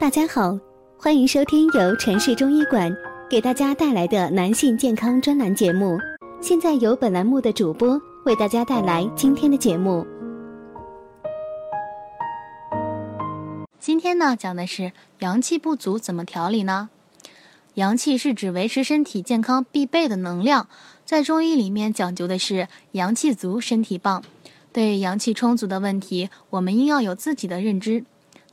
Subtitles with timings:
[0.00, 0.56] 大家好，
[0.96, 2.96] 欢迎收听由城市中医馆
[3.28, 5.98] 给大家带来的男性健康专栏节目。
[6.40, 10.06] 现在由本栏目的主播为大家带来今天的节目。
[13.80, 16.90] 今天呢，讲的是阳气不足怎么调理呢？
[17.74, 20.68] 阳气是指维持身体健康必备的能量，
[21.04, 24.22] 在中医里面讲究的是阳气足，身体棒。
[24.72, 28.04] 对阳气充足的问题，我们应要有自己的认知。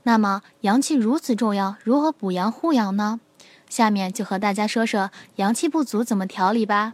[0.07, 3.19] 那么阳气如此重要，如何补阳护阳呢？
[3.67, 6.93] 下面就和大家说说阳气不足怎么调理吧。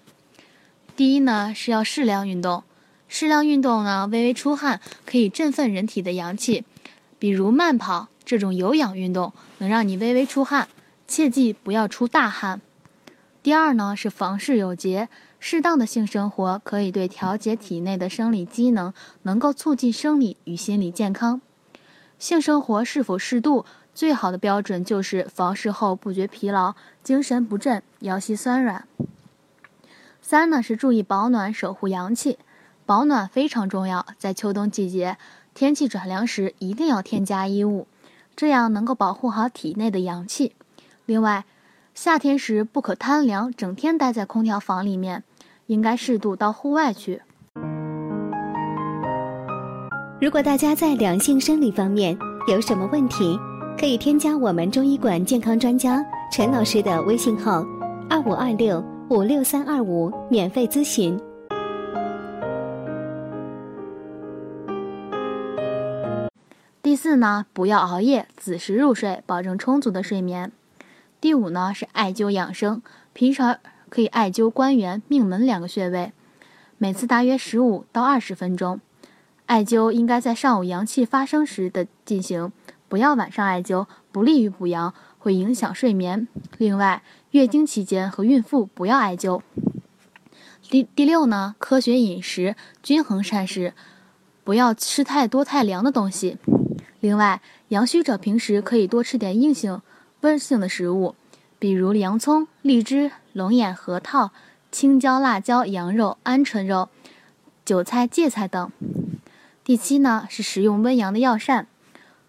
[0.96, 2.64] 第一呢，是要适量运动。
[3.10, 6.64] 适量运动呢，微微出汗可以振奋人体的阳气，
[7.20, 10.70] 比如慢跑这种有氧运动，能让你微微出汗。
[11.06, 12.62] 切记不要出大汗。
[13.44, 18.94] 第二呢是房事有节，适当的性生活可以对调节体内的生理机能，
[19.24, 21.42] 能够促进生理与心理健康。
[22.22, 28.88] 性生活是否适度，最好的标准就是房事后不觉疲劳、精神不振、腰膝酸软。
[30.22, 32.38] 三呢是注意保暖，守护阳气，
[32.86, 35.18] 保暖非常重要，在秋冬季节
[35.56, 37.88] 天气转凉时一定要添加衣物，
[38.36, 40.54] 这样能够保护好体内的阳气。
[41.08, 41.46] 另外，
[41.96, 45.24] 夏天时不可贪凉，整天待在空调房里面，
[45.66, 47.24] 应该适度到户外去。
[50.22, 52.16] 如果大家在两性生理方面
[52.48, 53.40] 有什么问题，
[53.76, 57.66] 可以添加我们中医馆健康专家陈老师的微信号：
[58.08, 61.20] 二五二六五六三二五，免费咨询。
[66.84, 70.52] 第四呢，不要熬夜，子时入睡，保证充足的睡眠。
[71.20, 73.58] 第五呢是艾灸养生，平常
[73.90, 76.14] 可以艾灸关元、命门两个穴位，
[76.78, 78.80] 每次大约十五到二十分钟。
[79.52, 82.54] 艾灸应该在上午阳气发生时的进行，
[82.88, 86.30] 不要晚上艾灸，不利于补阳，会影响睡眠。
[86.58, 89.42] 另外，月经期间和孕妇不要艾灸。
[90.70, 93.74] 第第六呢，科学饮食，均衡膳食，
[94.46, 96.38] 不要吃太多太凉的东西。
[97.02, 99.82] 另外，阳虚者平时可以多吃点硬性。
[100.22, 101.16] 温性的食物，
[101.60, 104.32] 比如洋葱、荔枝、龙眼、核桃、
[104.72, 106.88] 青椒、辣椒、羊肉、鹌鹑肉、
[107.66, 108.72] 韭菜、芥菜等。
[109.64, 111.68] 第七呢是食用温阳的药膳，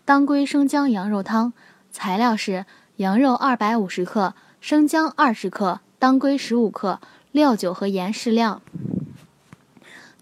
[0.04, 1.54] 当归生姜羊肉汤。
[1.90, 2.66] 材料是
[2.96, 7.00] 羊肉二百五十克，生姜二十克，当归十五克，
[7.30, 8.60] 料酒和盐适量。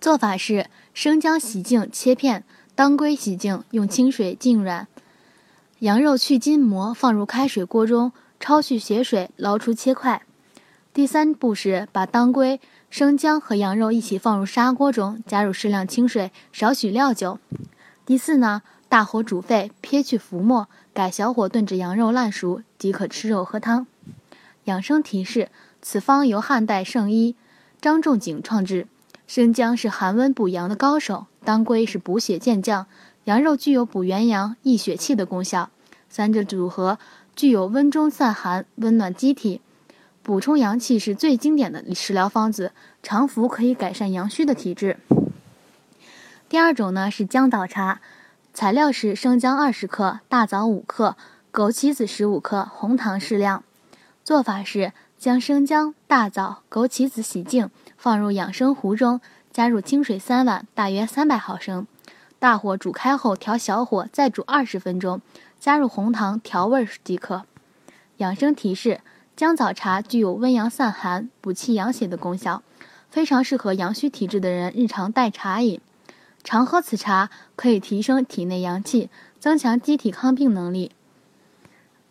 [0.00, 2.44] 做法是生姜洗净切片，
[2.76, 4.86] 当归洗净用清水浸软。
[5.80, 10.22] 羊肉去筋膜，放入开水锅中焯去血水，捞出切块。
[10.92, 17.38] 第三步是把当归、生姜和羊肉一起放入砂锅中，加入适量清水，少许料酒。
[18.04, 23.86] 第四呢，大火煮沸，撇去浮沫，改小火炖至羊肉烂熟即可吃肉喝汤。
[24.64, 25.48] 养生提示：
[25.80, 27.36] 此方由汉代圣医
[27.80, 28.88] 张仲景创制。
[29.28, 32.88] 生姜是寒温补阳的高手，当归是补血健将。
[33.24, 35.70] 羊肉具有补元阳、益血气的功效，
[36.08, 36.98] 三者组合
[37.36, 39.60] 具有温中散寒、温暖机体、
[40.30, 42.70] 补充阳气，是最经典的食疗方子。
[43.02, 44.96] 常服可以改善阳虚的体质。
[46.48, 48.00] 第二种呢是姜枣茶，
[48.54, 51.16] 材料是生姜二十克、大枣五克、
[51.52, 53.64] 枸杞子十五克、红糖适量。
[54.22, 59.20] 做法是将生姜、大枣、枸杞子洗净，放入养生壶中，
[59.52, 61.88] 加入清水三碗，大约三百毫升。
[62.38, 65.20] 大火煮开后，调小火再煮二十分钟，
[65.58, 67.42] 加入红糖调味即可。
[68.18, 69.00] 养生提示：
[69.36, 72.62] 姜枣茶具有温阳散寒、补气养血的功效，
[73.10, 75.80] 非常适合阳虚体质的人日常代茶饮。
[76.42, 80.92] 常喝此茶可以提升体内阳气，增强机体抗病能力。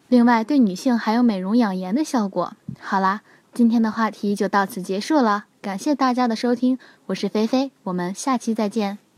[0.07, 2.53] 另外，对女性还有美容养颜的效果。
[2.80, 3.22] 好啦，
[3.53, 9.08] 今天的话题就到此结束了，感谢大家的收听，我是菲菲，我们下期再见。